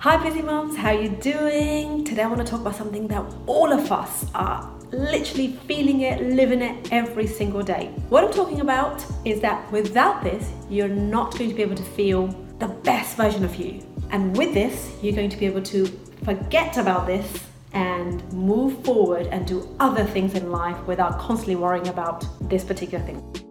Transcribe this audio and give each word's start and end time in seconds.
Hi 0.00 0.16
busy 0.16 0.40
moms, 0.40 0.78
how 0.78 0.92
you 0.92 1.10
doing? 1.10 2.06
Today 2.06 2.22
I 2.22 2.26
want 2.26 2.38
to 2.38 2.46
talk 2.50 2.62
about 2.62 2.74
something 2.74 3.06
that 3.08 3.22
all 3.46 3.70
of 3.70 3.92
us 3.92 4.24
are 4.34 4.66
literally 4.92 5.58
feeling 5.68 6.00
it, 6.00 6.22
living 6.22 6.62
it 6.62 6.90
every 6.90 7.26
single 7.26 7.60
day. 7.62 7.88
What 8.08 8.24
I'm 8.24 8.32
talking 8.32 8.62
about 8.62 9.04
is 9.26 9.42
that 9.42 9.70
without 9.70 10.24
this, 10.24 10.52
you're 10.70 10.88
not 10.88 11.36
going 11.36 11.50
to 11.50 11.54
be 11.54 11.60
able 11.60 11.76
to 11.76 11.82
feel 11.82 12.28
the 12.60 12.68
best 12.68 13.18
version 13.18 13.44
of 13.44 13.56
you. 13.56 13.86
And 14.10 14.34
with 14.38 14.54
this, 14.54 14.96
you're 15.02 15.14
going 15.14 15.28
to 15.28 15.36
be 15.36 15.44
able 15.44 15.62
to 15.64 15.84
forget 16.24 16.78
about 16.78 17.06
this 17.06 17.44
and 17.74 18.24
move 18.32 18.82
forward 18.82 19.26
and 19.26 19.46
do 19.46 19.68
other 19.80 20.04
things 20.04 20.32
in 20.32 20.50
life 20.50 20.82
without 20.86 21.18
constantly 21.18 21.56
worrying 21.56 21.88
about 21.88 22.24
this 22.48 22.64
particular 22.64 23.04
thing. 23.04 23.49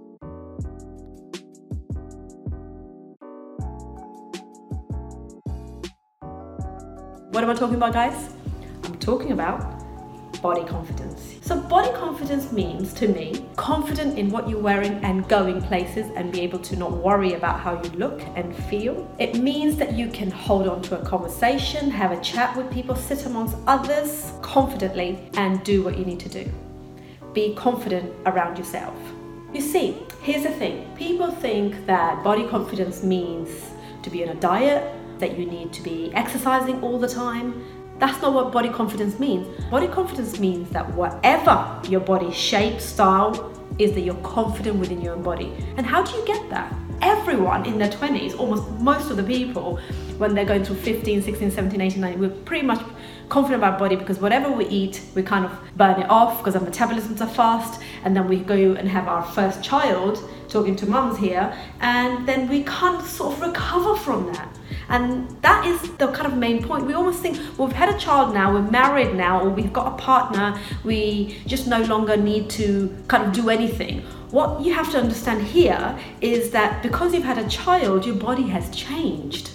What 7.39 7.45
am 7.45 7.55
I 7.55 7.57
talking 7.57 7.75
about, 7.75 7.93
guys? 7.93 8.33
I'm 8.83 8.99
talking 8.99 9.31
about 9.31 9.61
body 10.41 10.65
confidence. 10.65 11.37
So, 11.39 11.57
body 11.57 11.89
confidence 11.93 12.51
means 12.51 12.93
to 12.95 13.07
me 13.07 13.45
confident 13.55 14.19
in 14.19 14.29
what 14.29 14.49
you're 14.49 14.59
wearing 14.59 14.95
and 15.05 15.25
going 15.29 15.61
places 15.61 16.11
and 16.17 16.33
be 16.33 16.41
able 16.41 16.59
to 16.59 16.75
not 16.75 16.91
worry 16.91 17.35
about 17.35 17.61
how 17.61 17.81
you 17.81 17.91
look 17.91 18.21
and 18.35 18.53
feel. 18.65 19.09
It 19.19 19.37
means 19.37 19.77
that 19.77 19.93
you 19.93 20.09
can 20.09 20.29
hold 20.29 20.67
on 20.67 20.81
to 20.81 20.99
a 20.99 21.05
conversation, 21.05 21.89
have 21.89 22.11
a 22.11 22.19
chat 22.21 22.57
with 22.57 22.69
people, 22.73 22.93
sit 22.93 23.25
amongst 23.25 23.55
others 23.67 24.33
confidently, 24.41 25.29
and 25.35 25.63
do 25.63 25.81
what 25.81 25.97
you 25.97 26.03
need 26.03 26.19
to 26.19 26.27
do. 26.27 26.51
Be 27.31 27.55
confident 27.55 28.13
around 28.25 28.57
yourself. 28.57 28.97
You 29.53 29.61
see, 29.61 29.95
here's 30.21 30.43
the 30.43 30.51
thing 30.51 30.93
people 30.97 31.31
think 31.31 31.85
that 31.85 32.21
body 32.21 32.45
confidence 32.49 33.01
means 33.01 33.49
to 34.03 34.09
be 34.09 34.27
on 34.27 34.35
a 34.35 34.39
diet 34.41 34.93
that 35.19 35.37
you 35.37 35.45
need 35.45 35.71
to 35.73 35.81
be 35.83 36.11
exercising 36.13 36.81
all 36.81 36.97
the 36.97 37.07
time. 37.07 37.63
That's 37.99 38.21
not 38.21 38.33
what 38.33 38.51
body 38.51 38.69
confidence 38.69 39.19
means. 39.19 39.47
Body 39.69 39.87
confidence 39.87 40.39
means 40.39 40.69
that 40.71 40.93
whatever 40.93 41.81
your 41.87 41.99
body 41.99 42.31
shape, 42.31 42.79
style, 42.79 43.53
is 43.77 43.93
that 43.93 44.01
you're 44.01 44.15
confident 44.15 44.77
within 44.77 45.01
your 45.01 45.13
own 45.15 45.23
body. 45.23 45.53
And 45.77 45.85
how 45.85 46.03
do 46.03 46.15
you 46.15 46.25
get 46.25 46.49
that? 46.49 46.73
Everyone 47.01 47.65
in 47.65 47.77
their 47.77 47.89
20s, 47.89 48.37
almost 48.37 48.69
most 48.71 49.09
of 49.09 49.17
the 49.17 49.23
people, 49.23 49.79
when 50.17 50.35
they're 50.35 50.45
going 50.45 50.65
through 50.65 50.75
15, 50.77 51.21
16, 51.21 51.51
17, 51.51 51.79
18, 51.79 52.01
19, 52.01 52.19
we're 52.19 52.29
pretty 52.29 52.65
much 52.65 52.81
confident 53.29 53.63
about 53.63 53.79
body 53.79 53.95
because 53.95 54.19
whatever 54.19 54.51
we 54.51 54.65
eat, 54.67 55.01
we 55.15 55.23
kind 55.23 55.45
of 55.45 55.51
burn 55.77 55.99
it 56.01 56.09
off 56.09 56.39
because 56.39 56.55
our 56.55 56.61
metabolisms 56.61 57.21
are 57.21 57.29
fast. 57.29 57.81
And 58.03 58.15
then 58.15 58.27
we 58.27 58.39
go 58.39 58.73
and 58.73 58.87
have 58.87 59.07
our 59.07 59.23
first 59.23 59.63
child, 59.63 60.29
talking 60.49 60.75
to 60.77 60.85
mums 60.85 61.17
here, 61.17 61.53
and 61.79 62.27
then 62.27 62.49
we 62.49 62.63
can't 62.63 63.05
sort 63.05 63.33
of 63.35 63.41
recover 63.41 63.95
from 63.95 64.33
that. 64.33 64.48
And 64.89 65.29
that 65.41 65.65
is 65.65 65.81
the 65.97 66.07
kind 66.07 66.25
of 66.25 66.35
main 66.37 66.63
point. 66.63 66.85
We 66.85 66.93
almost 66.93 67.21
think 67.21 67.37
well, 67.57 67.67
we've 67.67 67.75
had 67.75 67.93
a 67.93 67.97
child 67.97 68.33
now, 68.33 68.51
we're 68.53 68.61
married 68.61 69.15
now, 69.15 69.41
or 69.41 69.49
we've 69.49 69.71
got 69.71 69.93
a 69.93 69.95
partner, 69.97 70.59
we 70.83 71.39
just 71.45 71.67
no 71.67 71.81
longer 71.83 72.17
need 72.17 72.49
to 72.51 72.95
kind 73.07 73.23
of 73.25 73.33
do 73.33 73.49
anything. 73.49 74.01
What 74.31 74.61
you 74.61 74.73
have 74.73 74.91
to 74.91 74.99
understand 74.99 75.43
here 75.43 75.97
is 76.21 76.51
that 76.51 76.83
because 76.83 77.13
you've 77.13 77.23
had 77.23 77.37
a 77.37 77.47
child, 77.47 78.05
your 78.05 78.15
body 78.15 78.47
has 78.47 78.69
changed. 78.75 79.51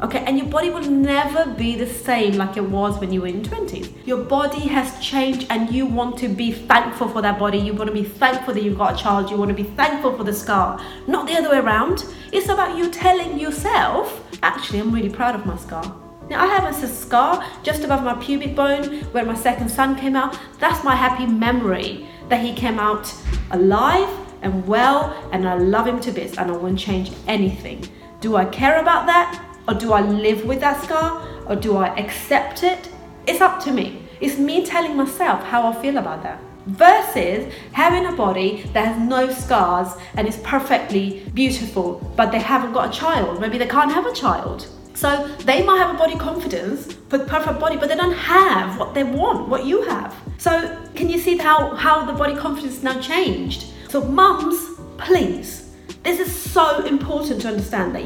Okay, 0.00 0.20
and 0.20 0.38
your 0.38 0.46
body 0.46 0.70
will 0.70 0.88
never 0.88 1.52
be 1.54 1.74
the 1.74 1.86
same 1.86 2.34
like 2.34 2.56
it 2.56 2.62
was 2.62 2.98
when 3.00 3.12
you 3.12 3.20
were 3.22 3.26
in 3.26 3.42
20s. 3.42 3.90
Your 4.06 4.22
body 4.22 4.68
has 4.68 5.04
changed 5.04 5.48
and 5.50 5.72
you 5.72 5.86
want 5.86 6.16
to 6.18 6.28
be 6.28 6.52
thankful 6.52 7.08
for 7.08 7.20
that 7.20 7.36
body. 7.36 7.58
You 7.58 7.74
want 7.74 7.88
to 7.88 7.94
be 7.94 8.04
thankful 8.04 8.54
that 8.54 8.62
you've 8.62 8.78
got 8.78 8.94
a 8.94 8.96
child. 8.96 9.28
You 9.28 9.36
want 9.36 9.48
to 9.48 9.56
be 9.56 9.64
thankful 9.64 10.16
for 10.16 10.22
the 10.22 10.32
scar. 10.32 10.80
Not 11.08 11.26
the 11.26 11.34
other 11.34 11.50
way 11.50 11.58
around. 11.58 12.04
It's 12.32 12.48
about 12.48 12.78
you 12.78 12.90
telling 12.90 13.40
yourself, 13.40 14.24
actually, 14.42 14.78
I'm 14.78 14.94
really 14.94 15.10
proud 15.10 15.34
of 15.34 15.44
my 15.44 15.56
scar. 15.56 15.96
Now, 16.30 16.44
I 16.44 16.46
have 16.46 16.72
a 16.72 16.86
scar 16.86 17.44
just 17.64 17.82
above 17.82 18.04
my 18.04 18.14
pubic 18.22 18.54
bone 18.54 19.00
where 19.12 19.24
my 19.24 19.34
second 19.34 19.68
son 19.68 19.96
came 19.96 20.14
out. 20.14 20.38
That's 20.60 20.84
my 20.84 20.94
happy 20.94 21.26
memory 21.26 22.06
that 22.28 22.40
he 22.40 22.52
came 22.52 22.78
out 22.78 23.12
alive 23.50 24.08
and 24.42 24.64
well, 24.64 25.28
and 25.32 25.48
I 25.48 25.54
love 25.54 25.88
him 25.88 25.98
to 26.00 26.12
bits, 26.12 26.38
and 26.38 26.50
I 26.50 26.56
won't 26.56 26.78
change 26.78 27.10
anything. 27.26 27.88
Do 28.20 28.36
I 28.36 28.44
care 28.44 28.78
about 28.78 29.06
that? 29.06 29.47
Or 29.68 29.74
do 29.74 29.92
I 29.92 30.00
live 30.00 30.46
with 30.46 30.60
that 30.60 30.82
scar? 30.82 31.22
Or 31.46 31.54
do 31.54 31.76
I 31.76 31.94
accept 31.98 32.62
it? 32.62 32.88
It's 33.26 33.42
up 33.42 33.62
to 33.64 33.70
me. 33.70 34.02
It's 34.18 34.38
me 34.38 34.64
telling 34.64 34.96
myself 34.96 35.44
how 35.44 35.70
I 35.70 35.82
feel 35.82 35.98
about 35.98 36.22
that. 36.22 36.40
Versus 36.66 37.52
having 37.72 38.06
a 38.06 38.12
body 38.12 38.62
that 38.72 38.86
has 38.88 39.08
no 39.08 39.30
scars 39.30 39.88
and 40.14 40.26
is 40.26 40.38
perfectly 40.38 41.22
beautiful, 41.34 42.00
but 42.16 42.32
they 42.32 42.38
haven't 42.38 42.72
got 42.72 42.94
a 42.94 42.98
child. 42.98 43.40
Maybe 43.40 43.58
they 43.58 43.66
can't 43.66 43.92
have 43.92 44.06
a 44.06 44.12
child. 44.12 44.66
So 44.94 45.28
they 45.44 45.62
might 45.62 45.78
have 45.78 45.94
a 45.94 45.98
body 45.98 46.16
confidence 46.16 46.94
for 47.08 47.18
perfect 47.18 47.60
body, 47.60 47.76
but 47.76 47.88
they 47.88 47.96
don't 47.96 48.16
have 48.16 48.78
what 48.78 48.94
they 48.94 49.04
want, 49.04 49.48
what 49.48 49.64
you 49.64 49.82
have. 49.82 50.16
So 50.38 50.50
can 50.94 51.08
you 51.08 51.18
see 51.18 51.36
how, 51.36 51.74
how 51.76 52.04
the 52.04 52.14
body 52.14 52.34
confidence 52.34 52.82
now 52.82 53.00
changed? 53.00 53.66
So 53.88 54.02
mums, 54.02 54.80
please, 54.96 55.68
this 56.02 56.20
is 56.20 56.34
so 56.34 56.84
important 56.86 57.42
to 57.42 57.48
understand 57.48 57.94
that 57.94 58.02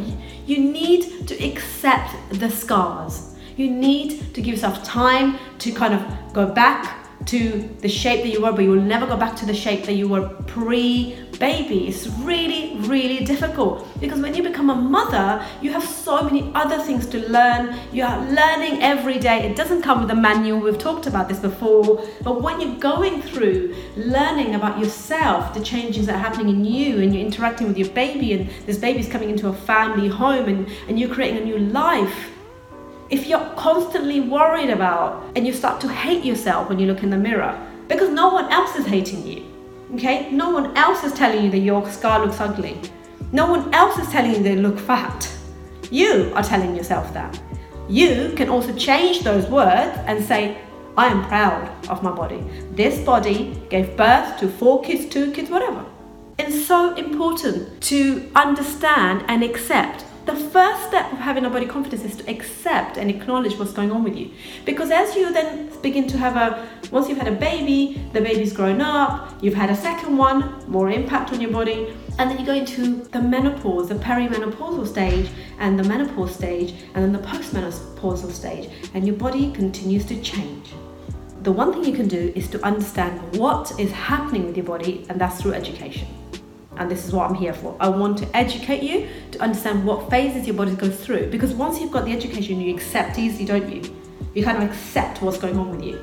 you 0.46 0.58
need 0.58 1.26
to 1.28 1.34
accept 1.44 2.14
the 2.30 2.50
scars. 2.50 3.36
You 3.56 3.70
need 3.70 4.34
to 4.34 4.40
give 4.40 4.54
yourself 4.54 4.82
time 4.82 5.38
to 5.58 5.72
kind 5.72 5.94
of 5.94 6.32
go 6.32 6.46
back 6.46 7.01
to 7.26 7.68
the 7.80 7.88
shape 7.88 8.22
that 8.22 8.30
you 8.30 8.42
were, 8.42 8.52
but 8.52 8.62
you 8.62 8.70
will 8.70 8.80
never 8.80 9.06
go 9.06 9.16
back 9.16 9.36
to 9.36 9.46
the 9.46 9.54
shape 9.54 9.84
that 9.84 9.94
you 9.94 10.08
were 10.08 10.28
pre 10.46 11.18
baby. 11.38 11.88
It's 11.88 12.06
really, 12.18 12.76
really 12.76 13.24
difficult 13.24 13.88
because 13.98 14.20
when 14.20 14.32
you 14.32 14.44
become 14.44 14.70
a 14.70 14.76
mother, 14.76 15.44
you 15.60 15.72
have 15.72 15.82
so 15.82 16.22
many 16.22 16.52
other 16.54 16.78
things 16.78 17.04
to 17.08 17.18
learn. 17.28 17.76
You 17.92 18.04
are 18.04 18.18
learning 18.30 18.80
every 18.80 19.18
day. 19.18 19.50
It 19.50 19.56
doesn't 19.56 19.82
come 19.82 20.02
with 20.02 20.10
a 20.12 20.14
manual, 20.14 20.60
we've 20.60 20.78
talked 20.78 21.08
about 21.08 21.28
this 21.28 21.40
before, 21.40 22.06
but 22.22 22.42
when 22.42 22.60
you're 22.60 22.78
going 22.78 23.22
through 23.22 23.74
learning 23.96 24.54
about 24.54 24.78
yourself, 24.78 25.52
the 25.52 25.64
changes 25.64 26.06
that 26.06 26.14
are 26.14 26.18
happening 26.18 26.48
in 26.48 26.64
you, 26.64 27.00
and 27.00 27.12
you're 27.12 27.26
interacting 27.26 27.66
with 27.66 27.76
your 27.76 27.88
baby, 27.88 28.34
and 28.34 28.48
this 28.66 28.78
baby's 28.78 29.08
coming 29.08 29.30
into 29.30 29.48
a 29.48 29.52
family 29.52 30.06
home, 30.06 30.48
and, 30.48 30.68
and 30.86 31.00
you're 31.00 31.12
creating 31.12 31.42
a 31.42 31.44
new 31.44 31.58
life 31.58 32.31
if 33.12 33.28
you're 33.28 33.48
constantly 33.56 34.20
worried 34.20 34.70
about 34.70 35.22
and 35.36 35.46
you 35.46 35.52
start 35.52 35.80
to 35.82 35.88
hate 35.88 36.24
yourself 36.24 36.68
when 36.68 36.78
you 36.80 36.86
look 36.86 37.02
in 37.04 37.10
the 37.10 37.16
mirror 37.28 37.54
because 37.86 38.08
no 38.08 38.28
one 38.32 38.50
else 38.50 38.74
is 38.74 38.86
hating 38.86 39.24
you 39.26 39.52
okay? 39.94 40.30
No 40.30 40.50
one 40.50 40.76
else 40.76 41.04
is 41.04 41.12
telling 41.12 41.44
you 41.44 41.50
that 41.50 41.58
your 41.58 41.88
scar 41.90 42.24
looks 42.24 42.40
ugly. 42.40 42.80
No 43.32 43.50
one 43.50 43.72
else 43.74 43.98
is 43.98 44.08
telling 44.08 44.32
you 44.32 44.42
they 44.42 44.56
look 44.56 44.78
fat. 44.78 45.30
You 45.90 46.32
are 46.34 46.42
telling 46.42 46.74
yourself 46.74 47.12
that. 47.14 47.40
You 47.88 48.32
can 48.36 48.48
also 48.48 48.74
change 48.74 49.20
those 49.20 49.46
words 49.46 49.98
and 50.06 50.24
say 50.24 50.58
i 50.96 51.06
am 51.06 51.24
proud 51.24 51.70
of 51.88 52.02
my 52.02 52.12
body. 52.12 52.44
This 52.72 53.00
body 53.04 53.60
gave 53.70 53.96
birth 53.96 54.38
to 54.40 54.48
four 54.48 54.82
kids 54.82 55.06
two 55.06 55.32
kids 55.32 55.50
whatever. 55.50 55.84
It's 56.38 56.66
so 56.66 56.94
important 56.94 57.80
to 57.82 58.30
understand 58.34 59.24
and 59.28 59.42
accept 59.42 60.04
the 60.24 60.36
first 60.36 60.86
step 60.86 61.12
of 61.12 61.18
having 61.18 61.44
a 61.44 61.50
body 61.50 61.66
confidence 61.66 62.04
is 62.04 62.16
to 62.16 62.30
accept 62.30 62.96
and 62.96 63.10
acknowledge 63.10 63.58
what's 63.58 63.72
going 63.72 63.90
on 63.90 64.04
with 64.04 64.16
you. 64.16 64.30
Because 64.64 64.90
as 64.92 65.16
you 65.16 65.32
then 65.32 65.68
begin 65.82 66.06
to 66.08 66.16
have 66.16 66.36
a, 66.36 66.68
once 66.92 67.08
you've 67.08 67.18
had 67.18 67.26
a 67.26 67.32
baby, 67.32 68.00
the 68.12 68.20
baby's 68.20 68.52
grown 68.52 68.80
up, 68.80 69.36
you've 69.42 69.54
had 69.54 69.70
a 69.70 69.74
second 69.76 70.16
one, 70.16 70.62
more 70.68 70.90
impact 70.90 71.32
on 71.32 71.40
your 71.40 71.50
body, 71.50 71.92
and 72.18 72.30
then 72.30 72.38
you 72.38 72.46
go 72.46 72.52
into 72.54 73.02
the 73.10 73.20
menopause, 73.20 73.88
the 73.88 73.96
perimenopausal 73.96 74.86
stage, 74.86 75.28
and 75.58 75.76
the 75.76 75.84
menopause 75.84 76.32
stage, 76.32 76.74
and 76.94 77.02
then 77.02 77.12
the 77.12 77.26
postmenopausal 77.26 78.30
stage, 78.30 78.70
and 78.94 79.04
your 79.06 79.16
body 79.16 79.50
continues 79.52 80.04
to 80.04 80.20
change. 80.22 80.70
The 81.42 81.50
one 81.50 81.72
thing 81.72 81.84
you 81.84 81.94
can 81.94 82.06
do 82.06 82.32
is 82.36 82.48
to 82.50 82.64
understand 82.64 83.36
what 83.36 83.72
is 83.80 83.90
happening 83.90 84.46
with 84.46 84.56
your 84.56 84.66
body, 84.66 85.04
and 85.08 85.20
that's 85.20 85.42
through 85.42 85.54
education 85.54 86.06
and 86.76 86.90
this 86.90 87.06
is 87.06 87.12
what 87.12 87.28
I'm 87.28 87.34
here 87.34 87.52
for. 87.52 87.76
I 87.80 87.88
want 87.88 88.18
to 88.18 88.36
educate 88.36 88.82
you 88.82 89.08
to 89.32 89.40
understand 89.40 89.84
what 89.84 90.08
phases 90.10 90.46
your 90.46 90.56
body 90.56 90.74
goes 90.74 90.98
through 91.04 91.30
because 91.30 91.52
once 91.52 91.80
you've 91.80 91.92
got 91.92 92.04
the 92.04 92.12
education, 92.12 92.60
you 92.60 92.74
accept 92.74 93.18
easily, 93.18 93.44
don't 93.44 93.70
you? 93.72 93.82
You 94.34 94.44
kind 94.44 94.62
of 94.62 94.68
accept 94.68 95.20
what's 95.20 95.38
going 95.38 95.58
on 95.58 95.70
with 95.70 95.84
you. 95.84 96.00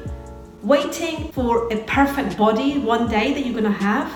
Waiting 0.61 1.31
for 1.31 1.71
a 1.73 1.83
perfect 1.85 2.37
body 2.37 2.77
one 2.79 3.09
day 3.09 3.33
that 3.33 3.45
you're 3.45 3.59
going 3.59 3.63
to 3.63 3.79
have, 3.79 4.11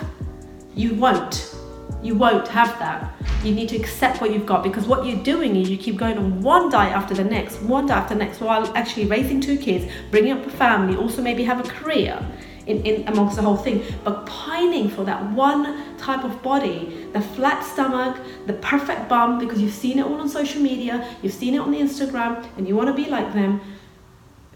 you 0.76 0.94
won't. 0.94 1.56
You 2.02 2.16
won't 2.16 2.48
have 2.50 2.78
that. 2.80 3.14
You 3.44 3.54
need 3.54 3.70
to 3.70 3.78
accept 3.78 4.22
what 4.22 4.32
you've 4.32 4.46
got 4.46 4.62
because 4.62 4.86
what 4.86 5.06
you're 5.06 5.24
doing 5.24 5.56
is 5.56 5.70
you 5.70 5.78
keep 5.78 5.98
going 5.98 6.18
on 6.18 6.42
one 6.42 6.70
diet 6.70 6.94
after 6.94 7.14
the 7.14 7.24
next, 7.24 7.62
one 7.62 7.88
diet 7.88 8.04
after 8.04 8.16
the 8.16 8.24
next, 8.24 8.42
while 8.42 8.66
actually 8.76 9.06
raising 9.06 9.40
two 9.40 9.58
kids, 9.58 9.92
bringing 10.12 10.34
up 10.34 10.46
a 10.46 10.50
family, 10.50 10.98
also 10.98 11.22
maybe 11.22 11.44
have 11.44 11.60
a 11.60 11.70
career 11.70 12.24
in, 12.68 12.82
in 12.86 13.08
amongst 13.08 13.36
the 13.36 13.42
whole 13.42 13.58
thing, 13.58 13.84
but 14.04 14.26
pining 14.26 14.90
for 14.90 15.04
that 15.04 15.32
one 15.32 15.93
type 16.04 16.24
of 16.24 16.42
body, 16.44 17.08
the 17.14 17.22
flat 17.22 17.64
stomach, 17.64 18.18
the 18.46 18.54
perfect 18.54 19.08
bum, 19.08 19.40
because 19.40 19.62
you've 19.62 19.74
seen 19.74 20.00
it 20.00 20.06
all 20.06 20.20
on 20.20 20.28
social 20.28 20.62
media, 20.62 21.16
you've 21.22 21.34
seen 21.34 21.54
it 21.54 21.60
on 21.60 21.72
the 21.72 21.80
Instagram, 21.80 22.46
and 22.58 22.68
you 22.68 22.76
want 22.76 22.90
to 22.90 22.94
be 22.94 23.10
like 23.10 23.34
them, 23.34 23.62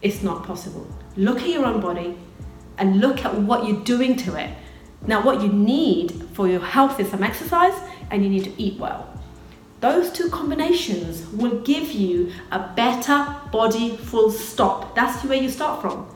it's 0.02 0.22
not 0.22 0.44
possible. 0.44 0.86
Look 1.16 1.40
at 1.40 1.48
your 1.48 1.66
own 1.66 1.80
body 1.82 2.18
and 2.78 3.00
look 3.00 3.26
at 3.26 3.34
what 3.34 3.66
you're 3.66 3.84
doing 3.84 4.16
to 4.18 4.36
it. 4.36 4.50
Now, 5.06 5.24
what 5.24 5.42
you 5.42 5.50
need 5.50 6.12
for 6.34 6.48
your 6.48 6.60
health 6.60 7.00
is 7.00 7.10
some 7.10 7.24
exercise 7.24 7.74
and 8.12 8.24
you 8.24 8.30
need 8.30 8.44
to 8.44 8.62
eat 8.62 8.78
well. 8.80 9.14
Those 9.80 10.12
two 10.12 10.30
combinations 10.30 11.28
will 11.30 11.60
give 11.62 11.92
you 11.92 12.32
a 12.52 12.60
better 12.76 13.36
body 13.52 13.96
full 13.96 14.32
stop. 14.32 14.96
That's 14.96 15.24
where 15.24 15.42
you 15.42 15.50
start 15.50 15.82
from. 15.82 16.08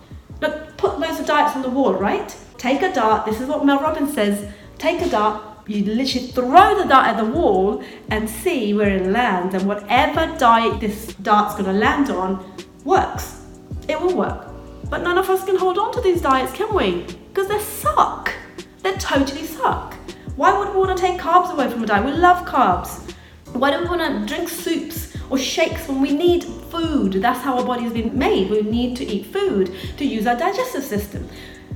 Look, 0.41 0.77
put 0.77 0.99
loads 0.99 1.19
of 1.19 1.27
diets 1.27 1.55
on 1.55 1.61
the 1.61 1.69
wall, 1.69 1.93
right? 1.93 2.35
Take 2.57 2.81
a 2.81 2.91
dart. 2.91 3.25
This 3.25 3.39
is 3.39 3.47
what 3.47 3.65
Mel 3.65 3.79
Robbins 3.79 4.13
says. 4.13 4.51
Take 4.81 5.01
a 5.03 5.09
dart, 5.09 5.43
you 5.67 5.85
literally 5.85 6.25
throw 6.29 6.75
the 6.75 6.85
dart 6.85 7.05
at 7.05 7.17
the 7.17 7.25
wall 7.25 7.83
and 8.09 8.27
see 8.27 8.73
where 8.73 8.89
it 8.89 9.05
lands, 9.05 9.53
and 9.53 9.67
whatever 9.67 10.35
diet 10.39 10.79
this 10.79 11.13
dart's 11.21 11.53
gonna 11.53 11.71
land 11.71 12.09
on 12.09 12.43
works. 12.83 13.45
It 13.87 14.01
will 14.01 14.17
work. 14.17 14.47
But 14.89 15.03
none 15.03 15.19
of 15.19 15.29
us 15.29 15.45
can 15.45 15.55
hold 15.55 15.77
on 15.77 15.93
to 15.93 16.01
these 16.01 16.19
diets, 16.19 16.51
can 16.51 16.73
we? 16.73 17.05
Because 17.31 17.47
they 17.47 17.59
suck. 17.59 18.33
They 18.81 18.93
totally 18.93 19.43
suck. 19.43 19.93
Why 20.35 20.57
would 20.57 20.69
we 20.69 20.79
want 20.79 20.97
to 20.97 21.03
take 21.03 21.21
carbs 21.21 21.53
away 21.53 21.69
from 21.69 21.83
a 21.83 21.85
diet? 21.85 22.03
We 22.03 22.13
love 22.13 22.47
carbs. 22.47 23.13
Why 23.53 23.69
do 23.69 23.83
we 23.83 23.87
want 23.87 24.01
to 24.01 24.25
drink 24.25 24.49
soups 24.49 25.15
or 25.29 25.37
shakes 25.37 25.87
when 25.87 26.01
we 26.01 26.11
need 26.11 26.43
food? 26.43 27.13
That's 27.13 27.41
how 27.41 27.59
our 27.59 27.63
body's 27.63 27.93
been 27.93 28.17
made. 28.17 28.49
We 28.49 28.63
need 28.63 28.97
to 28.97 29.05
eat 29.05 29.27
food 29.27 29.75
to 29.97 30.03
use 30.03 30.25
our 30.25 30.35
digestive 30.35 30.83
system. 30.83 31.29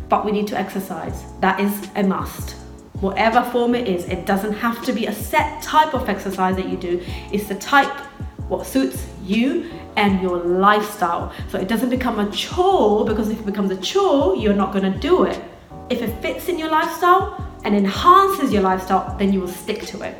But 0.10 0.26
we 0.26 0.32
need 0.32 0.48
to 0.48 0.58
exercise. 0.58 1.24
That 1.40 1.60
is 1.60 1.88
a 1.96 2.02
must. 2.02 2.65
Whatever 3.02 3.44
form 3.52 3.76
it 3.76 3.88
is, 3.88 4.06
it 4.06 4.26
doesn't 4.26 4.54
have 4.54 4.84
to 4.86 4.94
be 4.94 5.08
a 5.08 5.14
set 5.14 5.62
type 5.62 5.94
of 5.94 6.08
exercise 6.08 6.56
that 6.56 6.70
you 6.70 6.78
do. 6.78 7.04
It's 7.32 7.48
the 7.48 7.56
type 7.56 7.92
what 8.48 8.66
suits 8.66 9.06
you 9.24 9.72
and 9.98 10.22
your 10.22 10.38
lifestyle. 10.38 11.34
So 11.50 11.60
it 11.60 11.68
doesn't 11.68 11.90
become 11.90 12.20
a 12.20 12.32
chore 12.32 13.06
because 13.06 13.30
if 13.30 13.40
it 13.40 13.46
becomes 13.46 13.72
a 13.72 13.78
chore, 13.78 14.36
you're 14.36 14.54
not 14.54 14.72
going 14.72 14.92
to 14.92 14.98
do 15.00 15.24
it. 15.24 15.42
If 15.90 16.02
it 16.02 16.22
fits 16.22 16.48
in 16.48 16.58
your 16.58 16.70
lifestyle 16.70 17.60
and 17.64 17.76
enhances 17.76 18.54
your 18.54 18.62
lifestyle, 18.62 19.18
then 19.18 19.34
you 19.34 19.42
will 19.42 19.48
stick 19.48 19.86
to 19.88 20.02
it. 20.04 20.16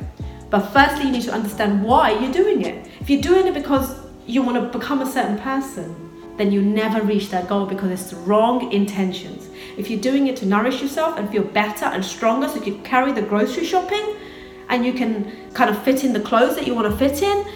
But 0.50 0.60
firstly, 0.68 1.06
you 1.06 1.12
need 1.12 1.22
to 1.22 1.32
understand 1.32 1.82
why 1.82 2.10
you're 2.18 2.32
doing 2.32 2.62
it. 2.62 2.88
If 3.00 3.10
you're 3.10 3.22
doing 3.22 3.46
it 3.46 3.54
because 3.54 3.96
you 4.26 4.42
want 4.42 4.72
to 4.72 4.78
become 4.78 5.02
a 5.02 5.10
certain 5.10 5.38
person, 5.38 5.94
then 6.36 6.52
you 6.52 6.62
never 6.62 7.02
reach 7.02 7.30
that 7.30 7.48
goal 7.48 7.66
because 7.66 7.90
it's 7.90 8.10
the 8.10 8.16
wrong 8.16 8.70
intentions. 8.72 9.45
If 9.76 9.90
you're 9.90 10.00
doing 10.00 10.26
it 10.26 10.36
to 10.36 10.46
nourish 10.46 10.80
yourself 10.80 11.18
and 11.18 11.28
feel 11.30 11.44
better 11.44 11.84
and 11.84 12.02
stronger 12.02 12.48
so 12.48 12.56
you 12.56 12.62
can 12.62 12.82
carry 12.82 13.12
the 13.12 13.20
grocery 13.20 13.64
shopping 13.64 14.16
and 14.70 14.84
you 14.86 14.94
can 14.94 15.50
kind 15.52 15.68
of 15.68 15.82
fit 15.82 16.02
in 16.02 16.12
the 16.14 16.20
clothes 16.20 16.56
that 16.56 16.66
you 16.66 16.74
want 16.74 16.90
to 16.90 16.96
fit 16.96 17.22
in, 17.22 17.46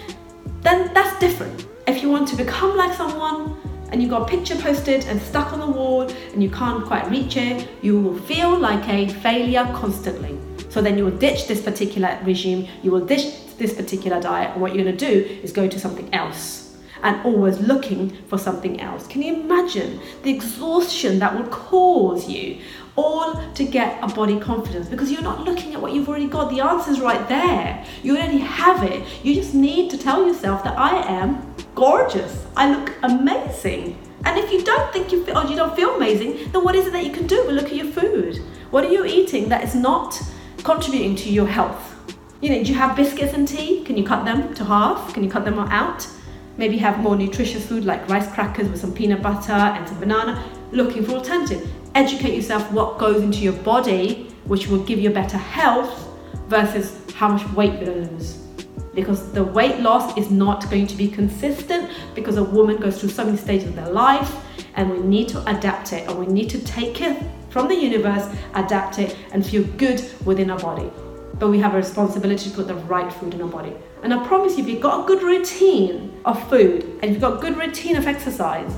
then 0.61 0.93
that's 0.93 1.19
different. 1.19 1.65
If 1.87 2.03
you 2.03 2.09
want 2.09 2.27
to 2.27 2.35
become 2.35 2.77
like 2.77 2.95
someone 2.95 3.59
and 3.89 4.01
you've 4.01 4.11
got 4.11 4.21
a 4.21 4.25
picture 4.25 4.55
posted 4.55 5.05
and 5.05 5.19
stuck 5.21 5.51
on 5.51 5.59
the 5.59 5.67
wall 5.67 6.03
and 6.33 6.43
you 6.43 6.49
can't 6.51 6.85
quite 6.85 7.09
reach 7.09 7.37
it, 7.37 7.67
you 7.81 7.99
will 7.99 8.17
feel 8.19 8.57
like 8.57 8.87
a 8.87 9.11
failure 9.21 9.65
constantly. 9.73 10.37
So 10.69 10.81
then 10.81 10.97
you 10.97 11.05
will 11.05 11.17
ditch 11.17 11.47
this 11.47 11.61
particular 11.61 12.19
regime, 12.23 12.67
you 12.83 12.91
will 12.91 13.05
ditch 13.05 13.57
this 13.57 13.73
particular 13.73 14.21
diet, 14.21 14.51
and 14.51 14.61
what 14.61 14.73
you're 14.73 14.85
gonna 14.85 14.95
do 14.95 15.39
is 15.43 15.51
go 15.51 15.67
to 15.67 15.79
something 15.79 16.13
else 16.13 16.70
and 17.03 17.25
always 17.25 17.59
looking 17.59 18.11
for 18.27 18.37
something 18.37 18.79
else. 18.79 19.07
Can 19.07 19.21
you 19.21 19.35
imagine 19.35 19.99
the 20.23 20.31
exhaustion 20.31 21.19
that 21.19 21.35
would 21.35 21.51
cause 21.51 22.29
you 22.29 22.59
all 22.95 23.41
to 23.53 23.63
get 23.63 24.03
a 24.03 24.07
body 24.13 24.39
confidence 24.39 24.87
because 24.87 25.11
you're 25.11 25.21
not 25.21 25.43
looking 25.43 25.73
at 25.73 25.81
what 25.81 25.93
you've 25.93 26.07
already 26.09 26.27
got. 26.27 26.49
The 26.49 26.61
answer's 26.61 26.99
right 26.99 27.27
there. 27.29 27.85
You 28.03 28.17
already 28.17 28.39
have 28.39 28.83
it. 28.83 29.03
You 29.23 29.33
just 29.35 29.53
need 29.53 29.89
to 29.91 29.97
tell 29.97 30.25
yourself 30.25 30.63
that 30.63 30.77
I 30.77 31.01
am 31.07 31.55
gorgeous. 31.75 32.45
I 32.55 32.71
look 32.71 32.93
amazing. 33.03 33.97
And 34.25 34.37
if 34.37 34.51
you 34.51 34.63
don't 34.63 34.91
think 34.93 35.11
you 35.11 35.25
feel 35.25 35.37
or 35.37 35.45
you 35.45 35.55
don't 35.55 35.75
feel 35.75 35.95
amazing, 35.95 36.51
then 36.51 36.63
what 36.63 36.75
is 36.75 36.87
it 36.87 36.93
that 36.93 37.05
you 37.05 37.11
can 37.11 37.27
do? 37.27 37.43
Well, 37.45 37.55
look 37.55 37.65
at 37.65 37.75
your 37.75 37.87
food. 37.87 38.37
What 38.69 38.85
are 38.85 38.91
you 38.91 39.05
eating 39.05 39.49
that 39.49 39.63
is 39.63 39.73
not 39.73 40.21
contributing 40.63 41.15
to 41.17 41.29
your 41.29 41.47
health? 41.47 41.87
You 42.41 42.49
know, 42.49 42.63
do 42.63 42.69
you 42.71 42.77
have 42.77 42.95
biscuits 42.95 43.33
and 43.33 43.47
tea? 43.47 43.83
Can 43.83 43.97
you 43.97 44.03
cut 44.03 44.25
them 44.25 44.53
to 44.55 44.65
half? 44.65 45.13
Can 45.13 45.23
you 45.23 45.29
cut 45.29 45.45
them 45.45 45.59
out? 45.59 46.07
Maybe 46.61 46.77
have 46.77 46.99
more 46.99 47.15
nutritious 47.15 47.65
food 47.65 47.85
like 47.85 48.07
rice 48.07 48.31
crackers 48.31 48.69
with 48.69 48.79
some 48.79 48.93
peanut 48.93 49.23
butter 49.23 49.51
and 49.51 49.87
some 49.89 49.99
banana. 49.99 50.47
Looking 50.71 51.03
for 51.03 51.13
alternative 51.13 51.67
educate 51.95 52.35
yourself 52.35 52.71
what 52.71 52.99
goes 52.99 53.23
into 53.23 53.39
your 53.39 53.57
body, 53.63 54.31
which 54.45 54.67
will 54.67 54.83
give 54.83 54.99
you 54.99 55.09
better 55.09 55.39
health, 55.39 56.07
versus 56.49 57.01
how 57.15 57.29
much 57.29 57.51
weight 57.53 57.73
you're 57.81 57.91
gonna 57.95 58.11
lose. 58.11 58.33
Because 58.93 59.31
the 59.31 59.43
weight 59.43 59.79
loss 59.79 60.15
is 60.15 60.29
not 60.29 60.69
going 60.69 60.85
to 60.85 60.95
be 60.95 61.07
consistent 61.07 61.89
because 62.13 62.37
a 62.37 62.43
woman 62.43 62.77
goes 62.77 62.99
through 62.99 63.09
so 63.09 63.25
many 63.25 63.37
stages 63.37 63.69
of 63.69 63.75
their 63.75 63.89
life 63.89 64.31
and 64.75 64.91
we 64.91 64.99
need 64.99 65.29
to 65.29 65.43
adapt 65.49 65.93
it 65.93 66.07
and 66.07 66.19
we 66.19 66.27
need 66.27 66.51
to 66.51 66.59
take 66.63 67.01
it 67.01 67.23
from 67.49 67.69
the 67.69 67.75
universe, 67.75 68.31
adapt 68.53 68.99
it, 68.99 69.17
and 69.31 69.43
feel 69.43 69.63
good 69.77 69.99
within 70.25 70.51
our 70.51 70.59
body. 70.59 70.91
But 71.41 71.49
we 71.49 71.57
have 71.57 71.73
a 71.73 71.77
responsibility 71.77 72.51
to 72.51 72.55
put 72.55 72.67
the 72.67 72.75
right 72.75 73.11
food 73.11 73.33
in 73.33 73.41
our 73.41 73.47
body. 73.47 73.73
And 74.03 74.13
I 74.13 74.23
promise 74.27 74.57
you, 74.57 74.63
if 74.63 74.69
you've 74.69 74.79
got 74.79 75.03
a 75.03 75.07
good 75.07 75.23
routine 75.23 76.21
of 76.23 76.47
food 76.47 76.99
and 77.01 77.11
you've 77.11 77.19
got 77.19 77.39
a 77.39 77.41
good 77.41 77.57
routine 77.57 77.95
of 77.95 78.05
exercise, 78.05 78.71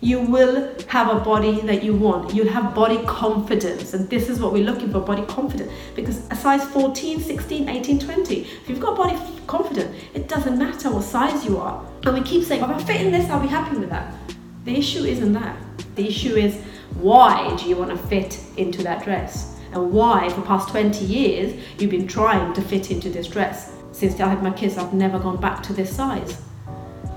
you 0.00 0.18
will 0.18 0.74
have 0.88 1.08
a 1.16 1.20
body 1.20 1.60
that 1.60 1.84
you 1.84 1.94
want. 1.94 2.34
You'll 2.34 2.48
have 2.48 2.74
body 2.74 3.00
confidence. 3.06 3.94
And 3.94 4.10
this 4.10 4.28
is 4.28 4.40
what 4.40 4.52
we're 4.52 4.64
looking 4.64 4.90
for 4.90 4.98
body 4.98 5.24
confidence. 5.26 5.70
Because 5.94 6.28
a 6.32 6.34
size 6.34 6.64
14, 6.64 7.20
16, 7.20 7.68
18, 7.68 8.00
20, 8.00 8.40
if 8.40 8.68
you've 8.68 8.80
got 8.80 8.96
body 8.96 9.16
confidence, 9.46 9.96
it 10.12 10.26
doesn't 10.26 10.58
matter 10.58 10.90
what 10.90 11.04
size 11.04 11.44
you 11.44 11.58
are. 11.58 11.86
And 12.02 12.14
we 12.14 12.22
keep 12.22 12.42
saying, 12.42 12.64
if 12.64 12.68
I 12.68 12.82
fit 12.82 13.00
in 13.00 13.12
this, 13.12 13.30
I'll 13.30 13.38
be 13.38 13.46
happy 13.46 13.76
with 13.76 13.90
that. 13.90 14.12
The 14.64 14.76
issue 14.76 15.04
isn't 15.04 15.34
that. 15.34 15.56
The 15.94 16.08
issue 16.08 16.34
is 16.34 16.60
why 16.94 17.54
do 17.54 17.68
you 17.68 17.76
want 17.76 17.92
to 17.92 17.96
fit 18.08 18.40
into 18.56 18.82
that 18.82 19.04
dress? 19.04 19.52
And 19.72 19.92
why, 19.92 20.28
for 20.30 20.42
past 20.42 20.68
20 20.68 21.04
years, 21.04 21.60
you've 21.78 21.90
been 21.90 22.06
trying 22.06 22.52
to 22.54 22.62
fit 22.62 22.90
into 22.90 23.08
this 23.10 23.26
dress. 23.26 23.72
Since 23.92 24.20
I 24.20 24.28
had 24.28 24.42
my 24.42 24.50
kids, 24.50 24.78
I've 24.78 24.92
never 24.94 25.18
gone 25.18 25.40
back 25.40 25.62
to 25.64 25.72
this 25.72 25.94
size. 25.94 26.40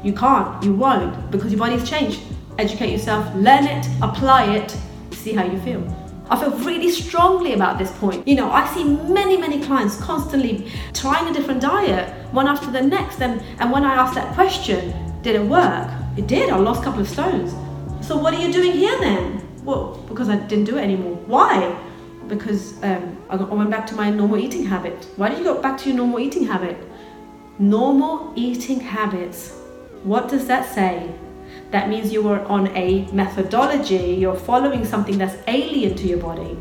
You 0.04 0.14
can't, 0.14 0.64
you 0.64 0.74
won't, 0.74 1.32
because 1.32 1.52
your 1.52 1.60
body's 1.60 1.90
changed 1.90 2.22
educate 2.58 2.92
yourself, 2.92 3.34
learn 3.36 3.66
it, 3.66 3.88
apply 4.02 4.56
it, 4.56 4.76
see 5.12 5.34
how 5.34 5.44
you 5.44 5.60
feel. 5.62 5.84
I 6.30 6.40
feel 6.40 6.52
really 6.60 6.90
strongly 6.90 7.54
about 7.54 7.78
this 7.78 7.92
point. 7.92 8.28
You 8.28 8.36
know, 8.36 8.50
I 8.50 8.66
see 8.74 8.84
many, 8.84 9.38
many 9.38 9.62
clients 9.62 10.00
constantly 10.02 10.72
trying 10.94 11.28
a 11.28 11.34
different 11.34 11.62
diet, 11.62 12.10
one 12.34 12.48
after 12.48 12.72
the 12.72 12.82
next. 12.82 13.22
And, 13.22 13.42
and 13.60 13.72
when 13.72 13.84
I 13.84 13.94
ask 13.94 14.16
that 14.16 14.34
question, 14.34 14.94
did 15.22 15.36
it 15.36 15.44
work? 15.44 15.92
It 16.18 16.28
did. 16.28 16.50
I 16.50 16.58
lost 16.58 16.82
a 16.82 16.84
couple 16.84 17.02
of 17.02 17.10
stones. 17.10 17.52
So 18.06 18.18
what 18.18 18.34
are 18.34 18.42
you 18.42 18.52
doing 18.52 18.72
here 18.72 18.98
then? 19.00 19.42
Well, 19.64 20.04
because 20.08 20.30
I 20.30 20.38
didn't 20.38 20.66
do 20.66 20.78
it 20.78 20.82
anymore. 20.82 21.16
Why? 21.28 21.76
Because 22.28 22.82
um, 22.84 23.18
I 23.30 23.36
went 23.36 23.70
back 23.70 23.86
to 23.88 23.96
my 23.96 24.10
normal 24.10 24.38
eating 24.38 24.66
habit. 24.66 25.08
Why 25.16 25.30
did 25.30 25.38
you 25.40 25.44
go 25.44 25.62
back 25.62 25.78
to 25.80 25.90
your 25.90 25.98
normal 25.98 26.20
eating 26.20 26.46
habit? 26.46 26.78
Normal 27.60 28.34
eating 28.36 28.80
habits. 28.80 29.54
What 30.04 30.30
does 30.30 30.48
that 30.48 30.74
say? 30.74 31.14
that 31.72 31.90
means 31.90 32.12
you 32.12 32.28
are 32.30 32.42
on 32.46 32.68
a 32.76 33.06
methodology, 33.12 34.16
you're 34.18 34.36
following 34.36 34.86
something 34.86 35.18
that's 35.18 35.36
alien 35.48 35.96
to 35.96 36.08
your 36.08 36.20
body 36.20 36.58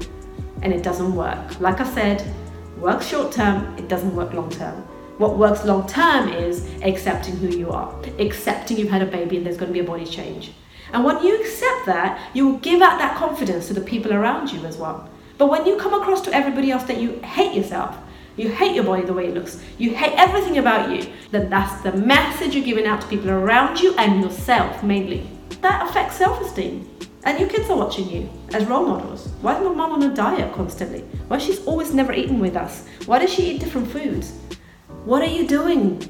and 0.63 0.73
it 0.73 0.83
doesn't 0.83 1.15
work. 1.15 1.61
Like 1.61 1.81
I 1.81 1.85
said, 1.95 2.35
works 2.79 3.07
short 3.07 3.33
term, 3.33 3.77
it 3.79 3.89
doesn't 3.89 4.15
work 4.15 4.33
long 4.33 4.51
term. 4.51 4.75
What 5.19 5.39
works 5.39 5.65
long 5.65 5.87
term 5.87 6.31
is 6.31 6.69
accepting 6.83 7.37
who 7.37 7.49
you 7.49 7.71
are, 7.71 7.95
accepting 8.19 8.79
you've 8.79 8.91
had 8.91 9.03
a 9.03 9.07
baby 9.07 9.37
and 9.37 9.47
there's 9.47 9.57
going 9.57 9.69
to 9.69 9.73
be 9.73 9.81
a 9.81 9.85
body 9.85 10.05
change. 10.05 10.53
And 10.93 11.05
when 11.05 11.23
you 11.25 11.41
accept 11.41 11.87
that, 11.87 12.31
you 12.35 12.49
will 12.49 12.59
give 12.59 12.83
out 12.83 12.99
that 12.99 13.17
confidence 13.17 13.69
to 13.69 13.75
the 13.75 13.81
people 13.81 14.13
around 14.13 14.53
you 14.53 14.65
as 14.65 14.77
well. 14.77 15.09
But 15.39 15.51
when 15.51 15.67
you 15.67 15.77
come 15.77 15.95
across 15.95 16.21
to 16.23 16.35
everybody 16.35 16.71
else 16.71 16.85
that 16.85 16.99
you 16.99 17.21
hate 17.21 17.55
yourself, 17.55 17.97
you 18.37 18.49
hate 18.49 18.75
your 18.75 18.85
body 18.85 19.03
the 19.03 19.13
way 19.13 19.29
it 19.29 19.35
looks, 19.35 19.63
you 19.79 19.95
hate 19.95 20.15
everything 20.17 20.59
about 20.59 20.91
you, 20.91 21.13
then 21.31 21.51
that's 21.51 21.83
the 21.83 21.93
message 21.93 22.55
you're 22.55 22.65
giving 22.65 22.87
out 22.87 23.01
to 23.01 23.07
people 23.09 23.31
around 23.31 23.81
you 23.81 23.95
and 23.97 24.23
yourself 24.23 24.83
mainly. 24.83 25.27
That 25.61 25.89
affects 25.89 26.17
self 26.17 26.41
esteem. 26.41 26.91
And 27.27 27.41
your 27.41 27.49
kids 27.49 27.71
are 27.71 27.77
watching 27.77 28.11
you 28.11 28.29
as 28.53 28.67
role 28.67 28.87
models. 28.87 29.29
Why 29.41 29.57
is 29.57 29.65
my 29.65 29.73
mom 29.73 29.93
on 29.93 30.03
a 30.03 30.15
diet 30.15 30.53
constantly? 30.53 31.01
Why 31.29 31.39
she's 31.39 31.65
always 31.65 31.95
never 31.95 32.13
eating 32.13 32.39
with 32.39 32.55
us? 32.55 32.87
Why 33.07 33.19
does 33.19 33.33
she 33.33 33.51
eat 33.51 33.61
different 33.61 33.91
foods? 33.91 34.33
What 35.07 35.23
are 35.23 35.27
you 35.31 35.47
doing, 35.47 36.07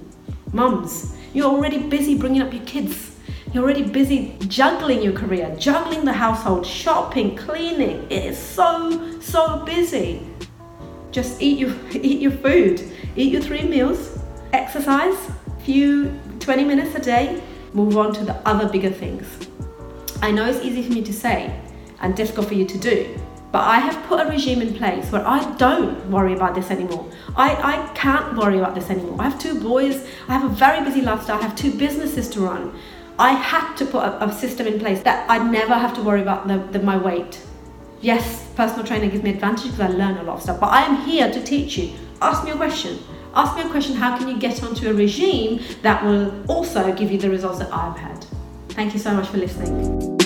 mums? 0.52 1.16
You're 1.32 1.46
already 1.46 1.78
busy 1.88 2.18
bringing 2.18 2.42
up 2.42 2.52
your 2.52 2.64
kids. 2.64 3.16
You're 3.52 3.62
already 3.62 3.84
busy 3.84 4.36
juggling 4.48 5.02
your 5.02 5.12
career, 5.12 5.54
juggling 5.56 6.04
the 6.04 6.12
household, 6.12 6.66
shopping, 6.66 7.36
cleaning. 7.36 8.04
It 8.10 8.24
is 8.24 8.36
so, 8.36 9.13
so 9.34 9.58
busy. 9.64 10.24
Just 11.10 11.42
eat 11.42 11.58
your 11.58 11.74
eat 12.08 12.20
your 12.20 12.36
food. 12.46 12.80
Eat 13.16 13.32
your 13.32 13.42
three 13.42 13.64
meals. 13.74 14.16
Exercise, 14.52 15.18
a 15.48 15.60
few 15.64 15.88
20 16.38 16.64
minutes 16.64 16.94
a 16.94 17.00
day. 17.00 17.42
Move 17.72 17.98
on 17.98 18.14
to 18.14 18.24
the 18.24 18.36
other 18.48 18.68
bigger 18.68 18.90
things. 18.90 19.26
I 20.22 20.30
know 20.30 20.46
it's 20.46 20.64
easy 20.64 20.82
for 20.84 20.92
me 20.92 21.02
to 21.02 21.12
say 21.12 21.38
and 22.00 22.14
difficult 22.14 22.46
for 22.46 22.54
you 22.54 22.64
to 22.64 22.78
do, 22.78 22.96
but 23.50 23.62
I 23.62 23.78
have 23.80 23.96
put 24.06 24.24
a 24.24 24.30
regime 24.30 24.62
in 24.62 24.72
place 24.72 25.10
where 25.10 25.26
I 25.26 25.38
don't 25.56 25.98
worry 26.10 26.34
about 26.34 26.54
this 26.54 26.70
anymore. 26.70 27.04
I, 27.36 27.48
I 27.72 27.74
can't 27.94 28.36
worry 28.36 28.58
about 28.60 28.76
this 28.76 28.88
anymore. 28.88 29.16
I 29.18 29.24
have 29.30 29.40
two 29.40 29.60
boys, 29.60 30.06
I 30.28 30.34
have 30.38 30.44
a 30.44 30.54
very 30.54 30.84
busy 30.84 31.00
lifestyle, 31.00 31.40
I 31.40 31.42
have 31.42 31.56
two 31.56 31.72
businesses 31.72 32.28
to 32.34 32.40
run. 32.42 32.72
I 33.18 33.32
had 33.32 33.74
to 33.78 33.84
put 33.84 34.04
a, 34.04 34.24
a 34.24 34.32
system 34.32 34.68
in 34.68 34.78
place 34.78 35.02
that 35.02 35.28
I'd 35.28 35.50
never 35.50 35.74
have 35.74 35.92
to 35.96 36.02
worry 36.02 36.22
about 36.22 36.46
the, 36.46 36.58
the, 36.78 36.78
my 36.78 36.96
weight 36.96 37.40
yes, 38.04 38.46
personal 38.54 38.84
training 38.86 39.10
gives 39.10 39.24
me 39.24 39.30
advantage 39.30 39.64
because 39.64 39.80
I 39.80 39.88
learn 39.88 40.18
a 40.18 40.22
lot 40.22 40.36
of 40.36 40.42
stuff, 40.42 40.60
but 40.60 40.66
I 40.66 40.82
am 40.82 40.96
here 41.06 41.32
to 41.32 41.42
teach 41.42 41.78
you. 41.78 41.94
Ask 42.20 42.44
me 42.44 42.50
a 42.50 42.56
question. 42.56 42.98
Ask 43.34 43.56
me 43.56 43.62
a 43.62 43.68
question 43.68 43.96
how 43.96 44.16
can 44.16 44.28
you 44.28 44.38
get 44.38 44.62
onto 44.62 44.88
a 44.88 44.94
regime 44.94 45.60
that 45.82 46.04
will 46.04 46.32
also 46.48 46.94
give 46.94 47.10
you 47.10 47.18
the 47.18 47.30
results 47.30 47.58
that 47.58 47.72
I've 47.72 47.98
had? 47.98 48.24
Thank 48.68 48.92
you 48.92 49.00
so 49.00 49.12
much 49.14 49.28
for 49.28 49.38
listening. 49.38 50.23